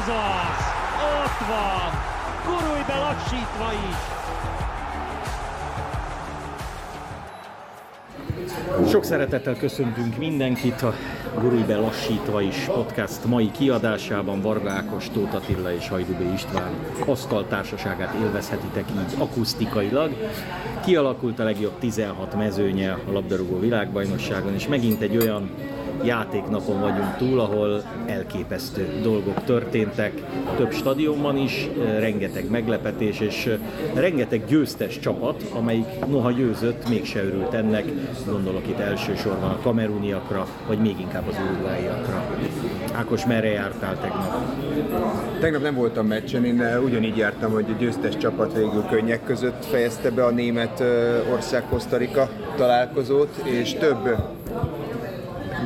[0.00, 0.64] Ez az!
[1.24, 1.90] Ott van!
[2.46, 3.96] Gurulj be lassítva is!
[8.90, 10.94] Sok szeretettel köszöntünk mindenkit a
[11.40, 16.72] Gurulj be lassítva is podcast mai kiadásában Varga Ákos, Tóth Attila és Hajdubé István
[17.06, 20.10] asztaltársaságát élvezhetitek így akusztikailag.
[20.84, 25.50] Kialakult a legjobb 16 mezőnye a labdarúgó világbajnokságon, és megint egy olyan
[26.04, 30.12] játéknapon vagyunk túl, ahol elképesztő dolgok történtek,
[30.56, 33.56] több stadionban is, rengeteg meglepetés, és
[33.94, 37.84] rengeteg győztes csapat, amelyik noha győzött, mégse örült ennek,
[38.26, 42.24] gondolok itt elsősorban a kameruniakra, vagy még inkább az uruguayiakra.
[42.94, 44.44] Ákos, merre jártál tegnap?
[45.40, 50.10] Tegnap nem voltam meccsen, én ugyanígy jártam, hogy a győztes csapat végül könnyek között fejezte
[50.10, 50.82] be a német
[51.32, 54.16] ország Kosztarika találkozót, és több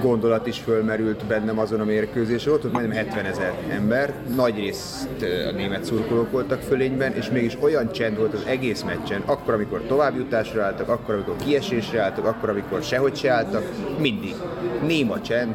[0.05, 2.53] gondolat is fölmerült bennem azon a mérkőzésen.
[2.53, 5.09] Ott, ott majdnem 70 ezer ember, nagy részt
[5.49, 9.83] a német szurkolók voltak fölényben, és mégis olyan csend volt az egész meccsen, akkor, amikor
[9.87, 13.63] továbbjutásra álltak, akkor, amikor kiesésre álltak, akkor, amikor sehogy se álltak,
[13.99, 14.35] mindig.
[14.87, 15.55] Néma csend,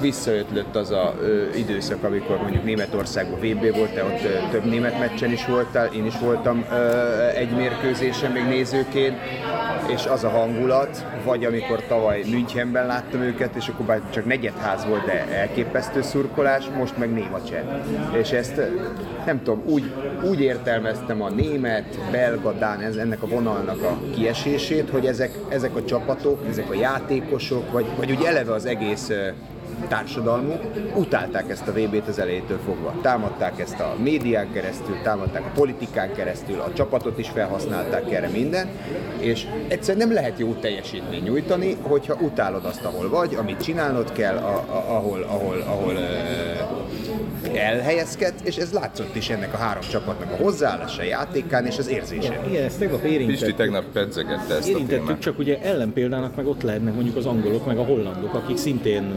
[0.00, 4.98] visszaötlött az a ö, időszak, amikor mondjuk Németországban VB volt, te ott ö, több német
[4.98, 9.16] meccsen is voltál, én is voltam ö, egy mérkőzésen még nézőként,
[9.88, 14.86] és az a hangulat, vagy amikor tavaly Münchenben láttam őket, és akkor bár csak negyedház
[14.86, 17.68] volt, de elképesztő szurkolás, most meg néma csend.
[18.12, 18.60] És ezt
[19.26, 19.92] nem tudom, úgy,
[20.22, 25.76] úgy értelmeztem a német, belga, dán, ez, ennek a vonalnak a kiesését, hogy ezek, ezek
[25.76, 29.10] a csapatok, ezek a játékosok, vagy, vagy úgy eleve az egész
[29.88, 30.60] társadalmuk
[30.94, 32.94] utálták ezt a VB-t az elejétől fogva.
[33.02, 38.68] Támadták ezt a médián keresztül, támadták a politikán keresztül, a csapatot is felhasználták erre minden,
[39.18, 44.36] és egyszerűen nem lehet jó teljesítményt nyújtani, hogyha utálod azt, ahol vagy, amit csinálnod kell,
[44.36, 46.75] a, a, ahol, ahol, ahol uh,
[47.56, 52.48] elhelyezkedsz, és ez látszott is ennek a három csapatnak a hozzáállása, játékán és az érzésen.
[52.48, 53.38] Igen, ezt tegnap érintettük.
[53.38, 55.20] Pisti tegnap pedzegette ezt Érintettük, a témát.
[55.20, 59.14] csak ugye ellenpéldának meg ott lehetnek mondjuk az angolok, meg a hollandok, akik szintén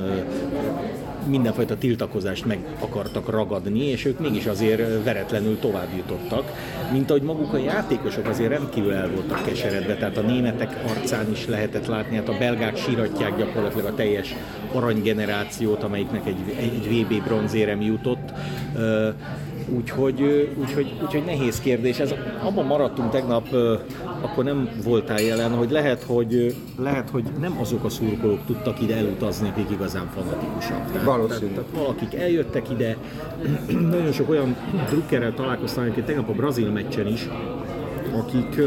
[1.27, 6.51] mindenfajta tiltakozást meg akartak ragadni, és ők mégis azért veretlenül tovább jutottak.
[6.91, 11.47] Mint ahogy maguk a játékosok azért rendkívül el voltak keseredve, tehát a németek arcán is
[11.47, 14.35] lehetett látni, hát a belgák síratják gyakorlatilag a teljes
[14.73, 18.31] aranygenerációt, amelyiknek egy, egy VB bronzérem jutott.
[19.75, 21.99] Úgyhogy, úgyhogy, úgyhogy nehéz kérdés.
[21.99, 22.13] Ez,
[22.43, 23.47] abban maradtunk tegnap,
[24.21, 28.95] akkor nem voltál jelen, hogy lehet, hogy, lehet, hogy nem azok a szurkolók tudtak ide
[28.95, 30.91] elutazni, akik igazán fanatikusak.
[30.91, 31.53] Tehát, Valószínű.
[31.53, 32.97] Tehát, tehát valakik eljöttek ide,
[33.67, 34.55] nagyon sok olyan
[34.89, 37.29] drukkerrel találkoztam, akik tegnap a brazil meccsen is,
[38.17, 38.61] akik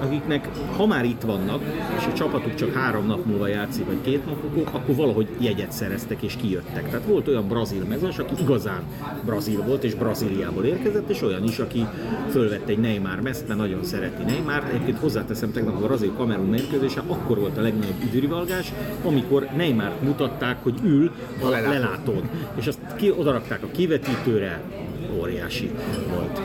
[0.00, 1.62] akiknek ha már itt vannak,
[1.98, 4.36] és a csapatuk csak három nap múlva játszik, vagy két nap
[4.72, 6.90] akkor valahogy jegyet szereztek és kijöttek.
[6.90, 8.82] Tehát volt olyan brazil mezes, aki igazán
[9.24, 11.86] brazil volt, és Brazíliából érkezett, és olyan is, aki
[12.30, 14.64] fölvette egy Neymar meszt, mert nagyon szereti Neymar.
[14.68, 18.72] Egyébként hozzáteszem, tegnap a brazil kamerun mérkőzése akkor volt a legnagyobb üdvrivalgás,
[19.04, 21.10] amikor Neymar mutatták, hogy ül
[21.42, 22.28] a lelátón.
[22.54, 24.62] És azt ki, odarakták a kivetítőre,
[25.20, 25.70] óriási
[26.08, 26.40] volt.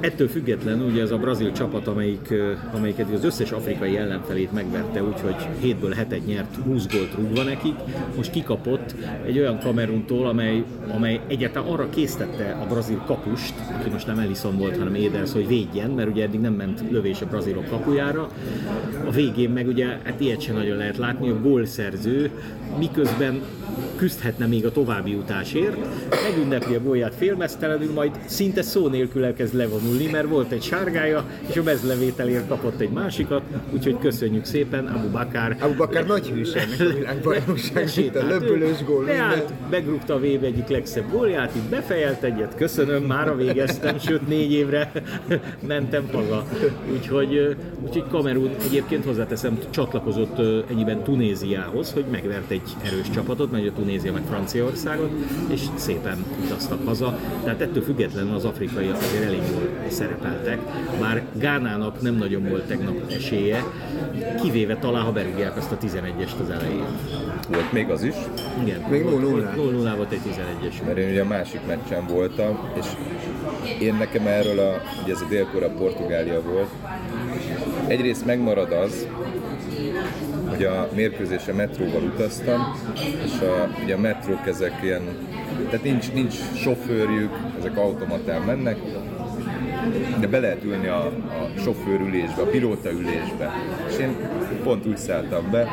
[0.00, 2.34] Ettől függetlenül ugye ez a brazil csapat, amelyik,
[2.72, 7.74] amelyik az összes afrikai ellenfelét megverte, úgyhogy 7-ből 7 nyert, 20 gólt rúgva nekik,
[8.16, 8.94] most kikapott
[9.26, 10.64] egy olyan Kameruntól, amely,
[10.94, 15.46] amely egyáltalán arra késztette a brazil kapust, aki most nem Ellison volt, hanem Éders, hogy
[15.46, 18.28] védjen, mert ugye eddig nem ment lövés a brazilok kapujára.
[19.06, 22.30] A végén meg ugye, hát ilyet sem nagyon lehet látni, a gólszerző,
[22.78, 23.42] miközben
[24.04, 25.76] küzdhetne még a további jutásért,
[26.22, 31.56] megünnepli a gólját félmeztelenül, majd szinte szó nélkül elkezd levonulni, mert volt egy sárgája, és
[31.56, 33.42] a mezlevételért kapott egy másikat,
[33.72, 35.56] úgyhogy köszönjük szépen, Abu Bakar.
[35.60, 39.04] Abu Bakar nagy ennek a világbajnokság, a löbbölős gól.
[39.04, 44.52] Leállt, begrúgta a VB egyik legszebb gólját, itt befejelt egyet, köszönöm, már végeztem, sőt négy
[44.52, 44.92] évre
[45.66, 46.46] mentem haza.
[46.92, 50.38] Úgyhogy, úgyhogy Kamerun egyébként hozzáteszem, csatlakozott
[50.70, 55.10] ennyiben Tunéziához, hogy megvert egy erős csapatot, mert a Tunézia meg Franciaországot,
[55.48, 57.18] és szépen utaztak haza.
[57.44, 60.58] Tehát ettől függetlenül az afrikaiak azért elég jól szerepeltek.
[61.00, 63.64] Már Gánának nem nagyon volt tegnap esélye,
[64.42, 66.86] kivéve talán, ha berúgják azt a 11-est az elején.
[67.48, 68.14] Volt még az is?
[68.62, 68.80] Igen.
[68.90, 70.86] Még 0 0 volt egy 11-es.
[70.86, 72.86] Mert én ugye a másik meccsen voltam, és
[73.80, 76.68] én nekem erről a, ugye ez a délkora Portugália volt,
[77.86, 79.06] egyrészt megmarad az,
[80.54, 82.76] hogy a mérkőzésre metróval utaztam,
[83.24, 85.02] és a, ugye a metrók ezek ilyen,
[85.64, 88.76] tehát nincs, nincs sofőrjük, ezek automatán mennek,
[90.20, 93.52] de be lehet ülni a, a sofőrülésbe, a pilóta ülésbe.
[93.88, 94.16] És én
[94.62, 95.68] pont úgy szálltam be,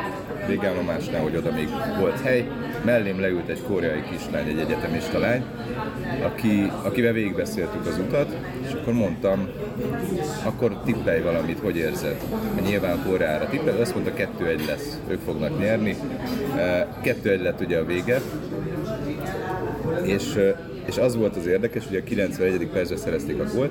[0.46, 1.68] végállomásnál, hogy oda még
[1.98, 2.48] volt hely.
[2.84, 5.44] Mellém leült egy koreai kislány, egy egyetemista lány,
[6.22, 8.36] aki, akivel végigbeszéltük az utat,
[8.66, 9.48] és akkor mondtam,
[10.44, 12.16] akkor tippelj valamit, hogy érzed?
[12.66, 15.96] Nyilván Koreára tippelj, azt mondta, kettő egy lesz, ők fognak nyerni.
[17.02, 18.20] Kettő egy lett ugye a vége,
[20.02, 20.38] és
[20.86, 22.68] és az volt az érdekes, hogy a 91.
[22.72, 23.70] percre szerezték a gólt,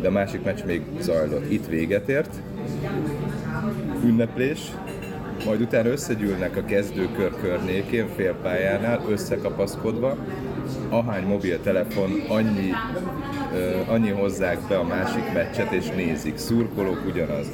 [0.00, 1.50] de a másik meccs még zajlott.
[1.50, 2.34] Itt véget ért,
[4.04, 4.72] ünneplés,
[5.44, 10.16] majd utána összegyűlnek a kezdőkör környékén, félpályánál, összekapaszkodva,
[10.88, 12.70] ahány mobiltelefon, annyi,
[13.52, 16.38] uh, annyi hozzák be a másik meccset és nézik.
[16.38, 17.46] Szurkolók ugyanaz.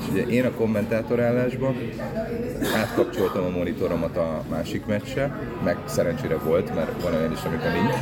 [0.00, 1.76] És ugye én a kommentátorállásban
[2.74, 7.94] átkapcsoltam a monitoromat a másik meccsre, meg szerencsére volt, mert van olyan is, amikor nincs.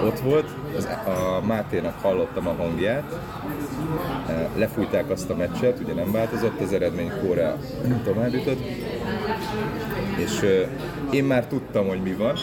[0.00, 3.20] Uh, ott volt, az, a Máténak hallottam a hangját,
[4.26, 7.56] uh, lefújták azt a meccset, ugye nem változott az eredmény, Korea
[8.04, 8.60] tovább jutott,
[10.16, 12.34] és uh, én már tudtam, hogy mi van,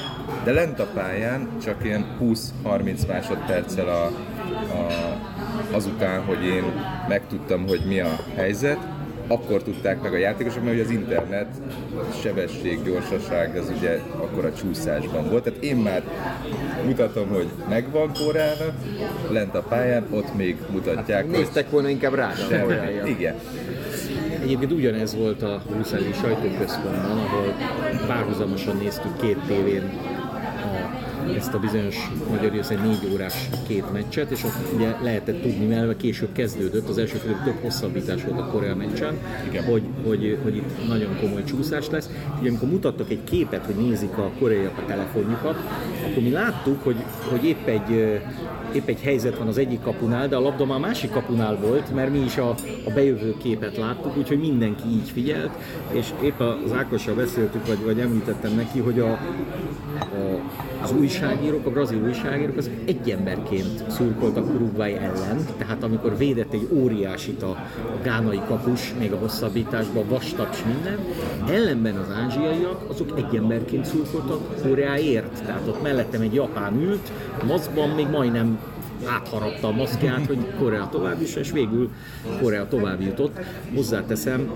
[0.44, 4.88] de lent a pályán csak ilyen 20-30 másodperccel a, a,
[5.72, 6.64] azután, hogy én
[7.08, 8.78] megtudtam, hogy mi a helyzet,
[9.28, 11.48] akkor tudták meg a játékosok, mert ugye az internet
[12.22, 15.44] sebesség, gyorsaság, az ugye akkor a csúszásban volt.
[15.44, 16.04] Tehát én már
[16.86, 18.74] mutatom, hogy megvan Koreának,
[19.30, 22.32] lent a pályán, ott még mutatják, hát, Néztek volna inkább rá.
[23.06, 23.36] Igen.
[24.44, 27.54] Egyébként ugyanez volt a Brüsszeli sajtóközpontban, ahol
[28.08, 29.92] párhuzamosan néztük két tévén
[31.34, 35.98] ezt a bizonyos magyar egy négy órás két meccset, és ott ugye lehetett tudni, mert
[35.98, 39.18] később kezdődött, az első fél több hosszabbítás volt a Korea meccsen,
[39.66, 42.10] hogy, hogy, hogy, itt nagyon komoly csúszás lesz.
[42.40, 45.56] Ugye amikor mutattak egy képet, hogy nézik a koreaiak a telefonjukat,
[46.10, 46.96] akkor mi láttuk, hogy,
[47.30, 48.20] hogy épp egy
[48.76, 51.94] épp egy helyzet van az egyik kapunál, de a labda már a másik kapunál volt,
[51.94, 52.50] mert mi is a,
[52.86, 55.52] a bejövő képet láttuk, úgyhogy mindenki így figyelt,
[55.92, 59.12] és épp az Ákossal beszéltük, vagy, vagy említettem neki, hogy a,
[60.00, 60.42] a,
[60.86, 66.68] az újságírók, a brazil újságírók az egy emberként szurkoltak Uruguay ellen, tehát amikor védett egy
[66.72, 67.58] óriásit a,
[68.04, 71.00] gánai kapus, még a hosszabbításban, vastaps minden,
[71.48, 77.12] ellenben az ázsiaiak, azok egy emberként szurkoltak Koreáért, tehát ott mellettem egy japán ült,
[77.48, 78.60] maszkban még majdnem
[79.06, 81.90] átharapta a maszkját, hogy Korea tovább is, és végül
[82.42, 83.40] Korea tovább jutott.
[83.76, 84.52] Hozzáteszem,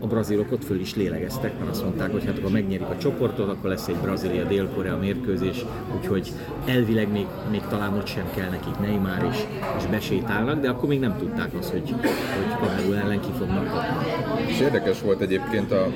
[0.00, 3.48] a brazilok ott föl is lélegeztek, mert azt mondták, hogy hát ha megnyerik a csoportot,
[3.48, 5.64] akkor lesz egy Brazília-Dél-Korea mérkőzés,
[5.96, 6.32] úgyhogy
[6.66, 9.38] elvileg még, még talán ott sem kell nekik Neymar is,
[9.78, 14.50] és besétálnak, de akkor még nem tudták azt, hogy, hogy Kamerun ellen ki fognak kapni.
[14.50, 15.86] És érdekes volt egyébként a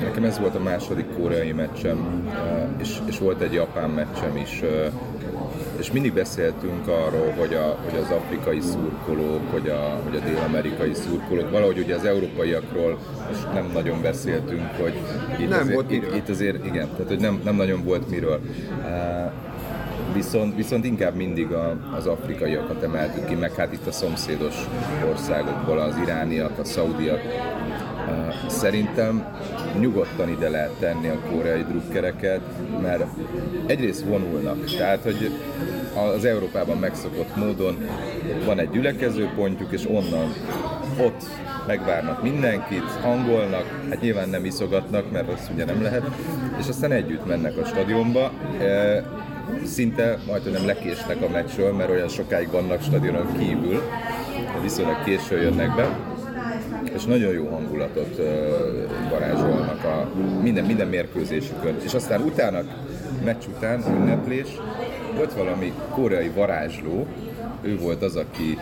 [0.00, 2.30] Nekem ez volt a második koreai meccsem,
[2.78, 4.62] és, és volt egy japán meccsem is
[5.78, 10.94] és mindig beszéltünk arról, hogy, a, hogy az afrikai szurkolók, hogy a, hogy a dél-amerikai
[10.94, 12.98] szurkolók, valahogy ugye az európaiakról
[13.30, 14.94] és nem nagyon beszéltünk, hogy
[15.38, 18.40] itt, nem azért, volt itt, itt azért, igen, tehát hogy nem, nem nagyon volt miről.
[20.14, 24.54] Viszont, viszont inkább mindig a, az afrikaiakat emeltük ki, meg hát itt a szomszédos
[25.10, 27.20] országokból az irániak, a szaudiak.
[28.46, 29.38] Szerintem
[29.78, 32.40] nyugodtan ide lehet tenni a koreai drukkereket,
[32.82, 33.04] mert
[33.66, 35.30] egyrészt vonulnak, tehát hogy
[36.16, 37.88] az Európában megszokott módon
[38.44, 40.32] van egy gyülekezőpontjuk, és onnan
[41.00, 41.22] ott
[41.66, 46.02] megvárnak mindenkit, hangolnak, hát nyilván nem iszogatnak, mert azt ugye nem lehet,
[46.58, 48.32] és aztán együtt mennek a stadionba.
[48.60, 49.02] E,
[49.64, 53.82] szinte majd nem lekésnek a meccsről, mert olyan sokáig vannak stadionon kívül,
[54.62, 56.13] viszonylag későn jönnek be
[56.94, 58.20] és nagyon jó hangulatot
[59.10, 60.08] varázsolnak a
[60.42, 61.76] minden, minden mérkőzésükön.
[61.84, 62.60] És aztán utána,
[63.24, 64.48] meccs után, ünneplés,
[65.16, 67.06] volt valami koreai varázsló,
[67.62, 68.58] ő volt az, aki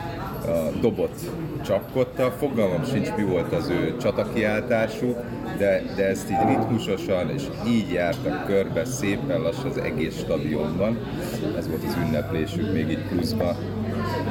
[0.47, 1.31] a dobot
[1.65, 5.17] csapkodta, fogalmam sincs mi volt az ő csatakiáltásuk,
[5.59, 10.99] de, de ezt így ritmusosan és így jártak körbe szépen lassan az egész stadionban.
[11.57, 13.57] Ez volt az ünneplésük még így pluszba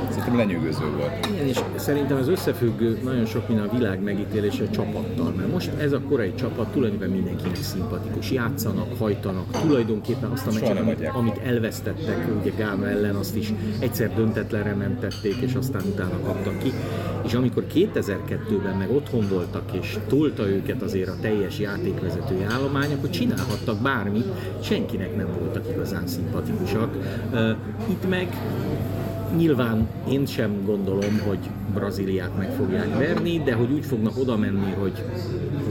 [0.10, 1.28] Szerintem lenyűgöző volt.
[1.34, 5.92] Igen, és szerintem ez összefüggő nagyon sok minden a világ megítélése csapattal, mert most ez
[5.92, 8.32] a korai csapat tulajdonképpen mindenkinek szimpatikus.
[8.32, 14.14] Játszanak, hajtanak, tulajdonképpen azt a meccset, amit, amit elvesztettek ugye Gána ellen, azt is egyszer
[14.16, 16.72] döntetlenre mentették, és aztán utána kaptak ki.
[17.26, 23.10] És amikor 2002-ben meg otthon voltak, és tolta őket azért a teljes játékvezetői állomány, akkor
[23.10, 24.26] csinálhattak bármit,
[24.62, 26.98] senkinek nem voltak igazán szimpatikusak.
[27.90, 28.28] Itt meg
[29.36, 31.40] Nyilván én sem gondolom, hogy
[31.74, 35.04] Brazíliát meg fogják verni, de hogy úgy fognak oda menni, hogy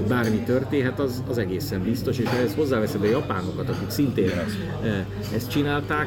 [0.08, 4.30] bármi történhet, az, az egészen biztos, és ezt hozzáveszed a japánokat, akik szintén
[4.82, 6.06] eh, ezt csinálták,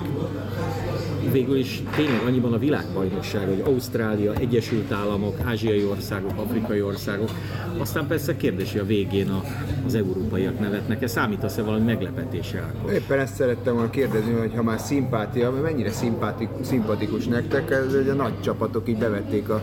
[1.32, 7.30] végül is tényleg annyiban a világbajnokság, hogy Ausztrália, Egyesült Államok, ázsiai országok, afrikai országok,
[7.78, 9.44] aztán persze kérdés, hogy a végén a,
[9.86, 12.60] az európaiak nevetnek-e, számítasz-e valami meglepetésre?
[12.60, 12.94] Ákos?
[12.94, 15.92] Éppen ezt szerettem volna kérdezni, hogy ha már szimpátia, mennyire
[16.62, 19.62] szimpatikus nektek, ez, hogy a nagy csapatok így bevették a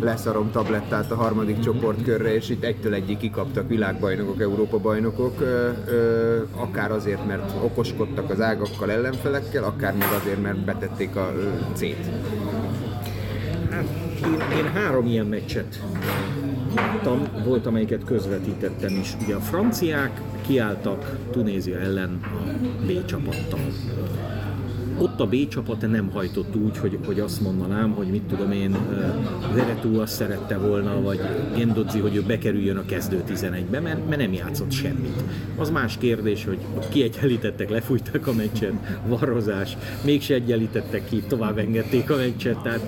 [0.00, 6.42] leszarom tablettát a harmadik csoportkörre, és itt egytől egyik kikaptak világbajnokok, Európa bajnokok, ö, ö,
[6.56, 11.32] akár azért, mert okoskodtak az ágakkal, ellenfelekkel, akár még azért, mert betették a
[11.74, 12.10] C-t.
[13.70, 13.84] Hát,
[14.24, 15.80] én, én három ilyen meccset
[16.74, 19.16] láttam, volt amelyiket közvetítettem is.
[19.24, 23.60] Ugye a franciák kiálltak Tunézia ellen a B csapattal.
[24.98, 28.76] Ott a B csapat nem hajtott úgy, hogy, hogy azt mondanám, hogy mit tudom én,
[29.54, 31.20] Veretú azt szerette volna, vagy
[31.56, 35.22] Gendodzi, hogy ő bekerüljön a kezdő 11-be, mert, mert nem játszott semmit.
[35.56, 38.72] Az más kérdés, hogy kiegyenlítettek, lefújták a meccset,
[39.06, 42.86] varrozás, mégse egyenlítettek ki, tovább engedték a meccset, tehát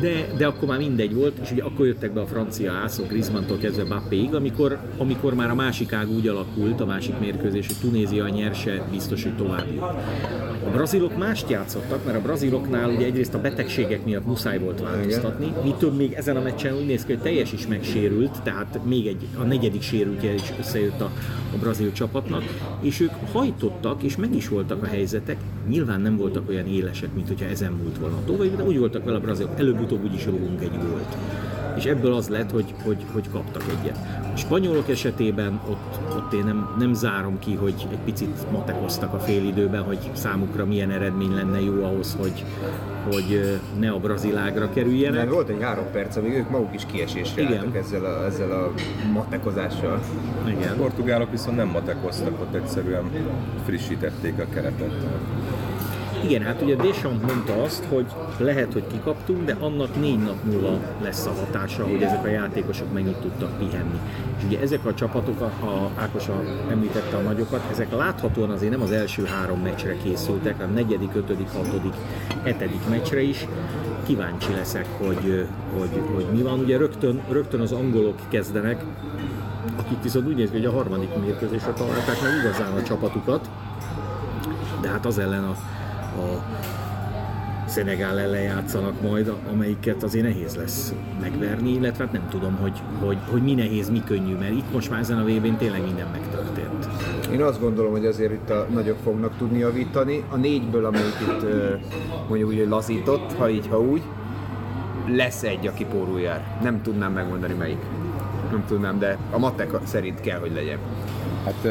[0.00, 3.58] de, de akkor már mindegy volt, és ugye akkor jöttek be a francia ászok Griezmanntól
[3.58, 8.28] kezdve Bappéig, amikor, amikor már a másik ág úgy alakult, a másik mérkőzés, hogy Tunézia
[8.28, 9.82] nyerse, biztos, hogy tovább jut.
[10.66, 15.52] A brazilok mást játszottak, mert a braziloknál ugye egyrészt a betegségek miatt muszáj volt változtatni,
[15.62, 19.06] mi több még ezen a meccsen úgy néz ki, hogy teljes is megsérült, tehát még
[19.06, 21.10] egy, a negyedik sérültje is összejött a,
[21.54, 22.42] a brazil csapatnak,
[22.80, 25.36] és ők hajtottak, és meg is voltak a helyzetek,
[25.68, 28.16] nyilván nem voltak olyan élesek, mint hogyha ezen múlt volna.
[28.16, 29.54] A de úgy voltak vele a brazilok,
[29.86, 31.16] előbb-utóbb úgyis rúgunk egy gólt
[31.76, 33.98] és ebből az lett, hogy, hogy, hogy kaptak egyet.
[34.34, 39.18] A spanyolok esetében ott, ott én nem, nem zárom ki, hogy egy picit matekoztak a
[39.18, 42.44] félidőben, hogy számukra milyen eredmény lenne jó ahhoz, hogy,
[43.12, 45.18] hogy ne a brazilágra kerüljenek.
[45.18, 47.56] Mert volt egy három perc, amíg ők maguk is kiesésre Igen.
[47.56, 48.72] álltak ezzel a, ezzel a
[49.12, 50.00] matekozással.
[50.44, 50.76] A Igen.
[50.76, 53.10] portugálok viszont nem matekoztak, ott egyszerűen
[53.64, 54.92] frissítették a keretet.
[56.26, 58.06] Igen, hát ugye Deschamps mondta azt, hogy
[58.38, 62.92] lehet, hogy kikaptunk, de annak négy nap múlva lesz a hatása, hogy ezek a játékosok
[62.92, 63.98] mennyit tudtak pihenni.
[64.38, 68.82] És ugye ezek a csapatok, a Ákos a, említette a nagyokat, ezek láthatóan azért nem
[68.82, 71.94] az első három meccsre készültek, hanem negyedik, ötödik, hatodik,
[72.42, 73.46] hetedik meccsre is.
[74.06, 75.46] Kíváncsi leszek, hogy,
[75.78, 76.58] hogy, hogy mi van.
[76.58, 78.84] Ugye rögtön, rögtön az angolok kezdenek,
[79.76, 83.50] akik viszont úgy néz hogy a harmadik mérkőzésre találták meg igazán a csapatukat,
[84.80, 85.56] de hát az ellen a,
[86.18, 86.42] a
[87.66, 93.18] Szenegál ellen játszanak majd, amelyiket azért nehéz lesz megverni, illetve hát nem tudom, hogy, hogy,
[93.30, 96.88] hogy mi nehéz, mi könnyű, mert itt most már ezen a vb tényleg minden megtörtént.
[97.32, 100.24] Én azt gondolom, hogy azért itt a nagyok fognak tudni javítani.
[100.30, 101.48] A négyből, amelyik itt
[102.28, 104.02] mondjuk úgy, hogy lazított, ha így, ha úgy,
[105.06, 106.58] lesz egy, aki pórul jár.
[106.62, 107.82] Nem tudnám megmondani melyik.
[108.50, 110.78] Nem tudnám, de a matek szerint kell, hogy legyen.
[111.46, 111.64] Hát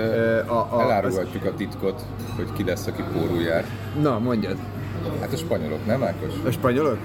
[0.48, 2.01] a, a- elárulhatjuk a titkot,
[2.36, 3.65] hogy ki lesz, aki pórul jár.
[4.01, 4.55] Na, mondjad.
[5.22, 6.34] Hát a spanyolok, nem Ákos?
[6.48, 6.98] A spanyolok?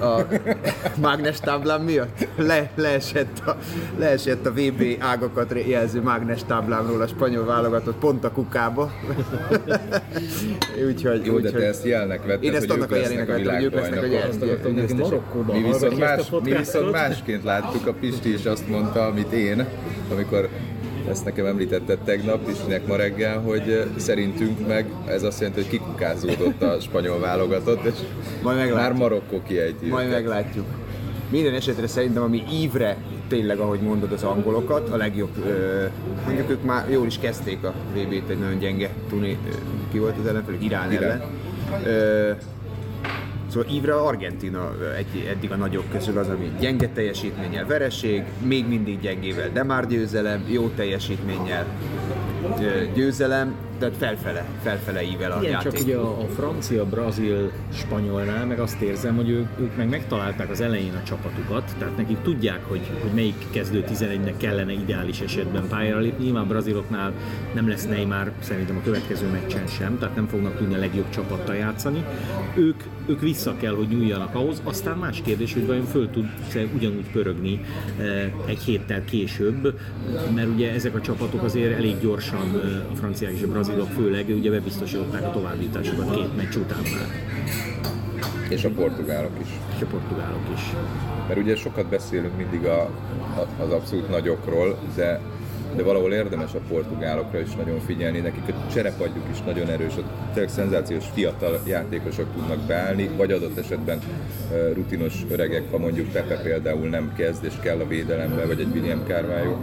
[0.00, 0.20] A
[1.00, 2.28] mágnes táblán miatt?
[2.36, 3.56] Le, leesett, a,
[3.98, 8.90] leesett a VB ágakat jelző mágnes táblámról a spanyol válogatott pont a kukába.
[10.86, 13.28] úgyhogy, Jó, de úgyhogy- te ezt jelnek vetted, Én ezt hogy annak ők a jelének
[13.28, 17.92] a vettem, hogy ők lesznek a Marokkóban Mi viszont, más, mi viszont másként láttuk, a
[17.92, 19.66] Pisti is azt mondta, amit én,
[20.12, 20.48] amikor
[21.10, 26.62] ezt nekem említetted tegnap, Pistinek ma reggel, hogy szerintünk meg ez azt jelenti, hogy kikukázódott
[26.62, 27.94] a spanyol válogatott, és
[28.42, 28.76] Majd meglátjuk.
[28.88, 30.18] már Marokkó kiejti Majd őket.
[30.22, 30.66] meglátjuk.
[31.30, 32.96] Minden esetre szerintem, ami ívre
[33.28, 35.84] tényleg, ahogy mondod, az angolokat, a legjobb, ö,
[36.26, 39.36] mondjuk ők már jól is kezdték a VB-t egy nagyon gyenge tuné,
[39.92, 40.64] ki volt az ellenfelük?
[40.64, 41.02] Irán, Irán.
[41.10, 41.22] ellen.
[41.84, 42.30] Ö,
[43.52, 49.00] Szóval ívre Argentina egy, eddig a nagyok közül az, ami gyenge teljesítménnyel vereség, még mindig
[49.00, 51.66] gyengével, de már győzelem, jó teljesítménnyel
[52.94, 55.72] győzelem, tehát felfele, felfele ível a Igen, játék.
[55.72, 60.50] csak ugye a, a francia, brazil, spanyolnál meg azt érzem, hogy ők, ők meg megtalálták
[60.50, 65.68] az elején a csapatukat, tehát nekik tudják, hogy, hogy melyik kezdő 11-nek kellene ideális esetben
[65.68, 66.24] pályára lépni.
[66.24, 67.12] Nyilván braziloknál
[67.54, 71.54] nem lesz Neymar szerintem a következő meccsen sem, tehát nem fognak tudni a legjobb csapattal
[71.54, 72.04] játszani.
[72.54, 76.26] Ők, ők vissza kell, hogy nyúljanak ahhoz, aztán más kérdés, hogy vajon föl tud
[76.74, 77.60] ugyanúgy pörögni
[77.98, 79.78] eh, egy héttel később,
[80.34, 84.28] mert ugye ezek a csapatok azért elég gyorsan, eh, a franciák és a brazilok főleg,
[84.28, 87.08] ugye bebiztosították a továbbjutásokat két meccs után már,
[88.48, 89.48] És a portugálok is.
[89.76, 90.60] és a portugálok is.
[91.28, 92.80] Mert ugye sokat beszélünk mindig a,
[93.36, 95.20] a, az abszolút nagyokról, de
[95.76, 99.92] de valahol érdemes a portugálokra is nagyon figyelni, nekik a cserepadjuk is nagyon erős,
[100.32, 103.98] tényleg szenzációs fiatal játékosok tudnak beállni, vagy adott esetben
[104.74, 109.02] rutinos öregek, ha mondjuk Pepe például nem kezd, és kell a védelembe, vagy egy William
[109.06, 109.56] Carvalho.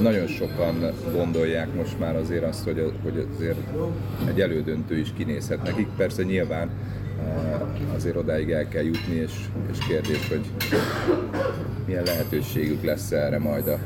[0.00, 3.58] Nagyon sokan gondolják most már azért azt, hogy, hogy azért
[4.28, 5.88] egy elődöntő is kinézhet nekik.
[5.96, 6.70] Persze nyilván
[7.96, 9.32] azért odáig el kell jutni, és,
[9.72, 10.44] és kérdés, hogy
[11.86, 13.78] milyen lehetőségük lesz erre majd a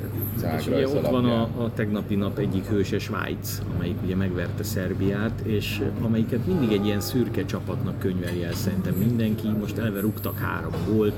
[0.59, 5.41] és ugye ott van a, a tegnapi nap egyik hőse Svájc, amelyik ugye megverte Szerbiát,
[5.43, 10.73] és amelyiket mindig egy ilyen szürke csapatnak könyveli el szerintem mindenki, most elve rúgtak három
[10.89, 11.15] gólt.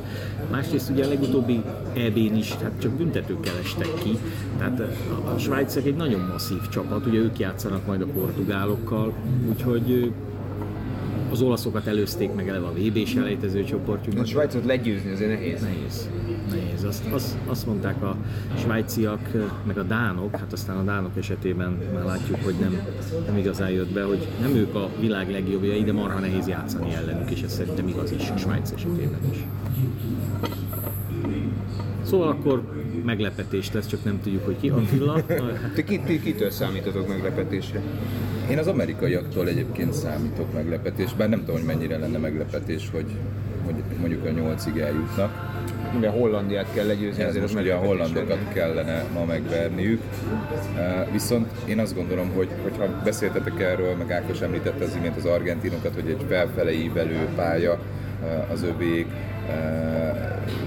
[0.51, 1.63] Másrészt ugye a legutóbbi
[1.95, 4.19] EB-n is, hát csak büntetőkkel estek ki,
[4.59, 9.13] tehát a, a Svájcek egy nagyon masszív csapat, ugye ők játszanak majd a portugálokkal,
[9.49, 10.13] úgyhogy
[11.33, 14.23] az olaszokat előzték meg eleve a VB-s elejtező csoportjukban.
[14.23, 15.61] A Svájcot legyőzni azért nehéz.
[15.61, 16.09] Nehéz.
[16.51, 16.72] Nehéz.
[16.93, 18.17] Azt, azt, azt mondták a
[18.59, 19.29] svájciak,
[19.67, 22.81] meg a dánok, hát aztán a dánok esetében már látjuk, hogy nem,
[23.27, 27.31] nem igazán jött be, hogy nem ők a világ legjobbjai, de marha nehéz játszani ellenük,
[27.31, 29.39] és ez szerintem igaz is a Svájc esetében is.
[32.03, 32.63] Szóval akkor
[33.05, 35.25] meglepetés lesz, csak nem tudjuk, hogy ki Attila.
[35.75, 37.83] Ti, ki, ti kitől számítotok meglepetésre?
[38.51, 43.07] Én az amerikaiaktól egyébként számítok meglepetés, bár nem tudom, hogy mennyire lenne meglepetés, hogy,
[43.65, 45.51] hogy mondjuk a nyolcig eljutnak.
[45.97, 50.03] Ugye Hollandiát kell legyőzni, ezért most ugye a hollandokat kellene ma megverniük.
[51.13, 55.95] Viszont én azt gondolom, hogy hogyha beszéltetek erről, meg Ákos említette az imént az argentinokat,
[55.95, 57.79] hogy egy felfele ívelő pálya
[58.53, 59.07] az övék,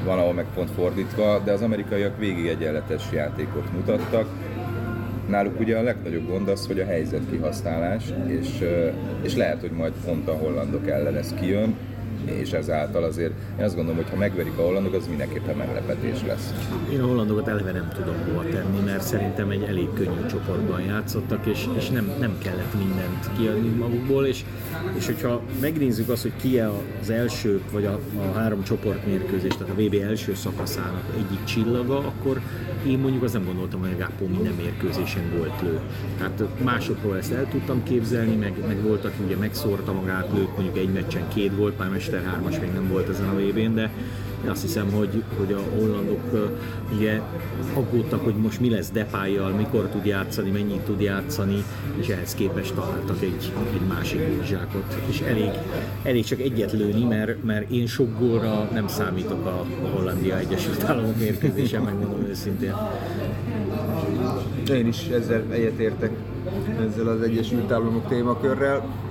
[0.03, 4.27] van, ahol meg pont fordítva, de az amerikaiak végig egyenletes játékot mutattak.
[5.29, 8.63] Náluk ugye a legnagyobb gond az, hogy a helyzet kihasználás, és,
[9.21, 11.75] és lehet, hogy majd pont a hollandok ellen ez kijön,
[12.25, 16.53] és ezáltal azért én azt gondolom, hogy ha megverik a hollandok, az mindenképpen meglepetés lesz.
[16.91, 21.45] Én a hollandokat eleve nem tudom hova tenni, mert szerintem egy elég könnyű csoportban játszottak,
[21.45, 24.43] és, és nem, nem kellett mindent kiadni magukból, és,
[24.97, 26.59] és hogyha megnézzük azt, hogy ki
[27.01, 32.41] az első, vagy a, a három csoportmérkőzés, tehát a VB első szakaszának egyik csillaga, akkor
[32.87, 35.79] én mondjuk azt nem gondoltam, hogy a Gápó minden mérkőzésen volt lő.
[36.17, 40.93] Tehát másokról ezt el tudtam képzelni, meg, meg voltak, ugye megszórta magát, lőtt mondjuk egy
[40.93, 43.89] meccsen két volt, pár Mester 3-as még nem volt ezen a vb de
[44.47, 46.53] azt hiszem, hogy, hogy a hollandok
[46.95, 47.21] ugye
[47.73, 51.63] aggódtak, hogy most mi lesz Depájjal, mikor tud játszani, mennyit tud játszani,
[51.99, 54.97] és ehhez képest találtak egy, egy másik zsákot.
[55.09, 55.49] És elég,
[56.03, 60.83] elég csak egyet lőni, mert, mert én sok gólra nem számítok a, a Hollandia Egyesült
[60.83, 62.73] Államok mérkőzésen, megmondom őszintén.
[64.73, 66.11] Én is ezzel egyetértek,
[66.79, 69.04] ezzel az Egyesült Államok témakörrel.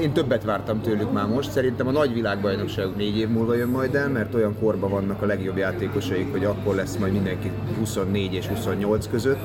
[0.00, 1.50] Én többet vártam tőlük már most.
[1.50, 5.26] Szerintem a nagy világbajnokság négy év múlva jön majd el, mert olyan korban vannak a
[5.26, 9.40] legjobb játékosaik, hogy akkor lesz majd mindenki 24 és 28 között,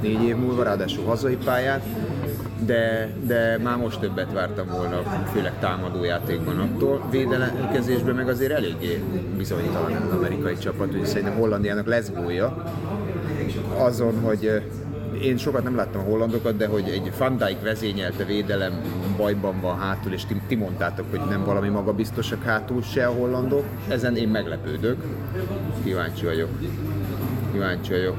[0.00, 1.84] négy év múlva, ráadásul hazai pályát.
[2.66, 5.02] De, de már most többet vártam volna,
[5.32, 7.02] főleg támadó játékban attól.
[7.10, 9.02] Védelemkezésben meg azért eléggé
[9.36, 12.64] bizonytalan az amerikai csapat, úgyhogy szerintem Hollandiának lesz gólya
[13.78, 14.62] azon, hogy
[15.22, 18.80] én sokat nem láttam a hollandokat, de hogy egy Van Dijk vezényelte védelem
[19.16, 23.64] bajban van hátul, és ti, ti mondtátok, hogy nem valami magabiztosak hátul se a hollandok.
[23.88, 24.96] Ezen én meglepődök.
[25.84, 26.48] Kíváncsi vagyok.
[27.52, 28.16] Kíváncsi vagyok.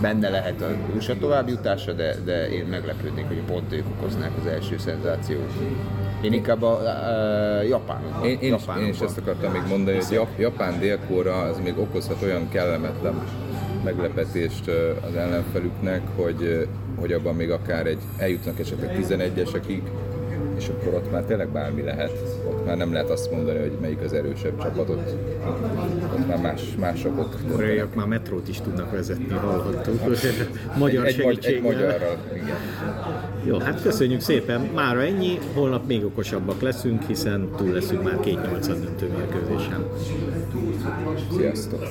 [0.00, 4.78] Benne lehet a USA továbbjutása, de, de én meglepődnék, hogy pont ők okoznák az első
[4.78, 5.52] szenzációt.
[6.20, 8.24] Én inkább a, a Japánokban.
[8.24, 12.22] Én, én, is, én is ezt akartam még mondani, hogy Japán délkóra az még okozhat
[12.22, 13.14] olyan kellemetlen
[13.84, 14.68] meglepetést
[15.08, 19.82] az ellenfelüknek, hogy, hogy abban még akár egy, eljutnak esetleg 11-esekig,
[20.56, 22.12] és akkor ott már tényleg bármi lehet.
[22.48, 25.14] Ott már nem lehet azt mondani, hogy melyik az erősebb csapat, ott,
[26.14, 30.00] ott már más, mások Koreaiak már metrót is tudnak vezetni, hallhattuk.
[30.78, 31.56] Magyar egy, segítséggel.
[31.56, 32.56] Egy magyarral, igen.
[33.44, 34.60] Jó, hát köszönjük szépen.
[34.74, 39.86] Mára ennyi, holnap még okosabbak leszünk, hiszen túl leszünk már két 8 döntő mérkőzésen.
[41.36, 41.82] Sziasztok!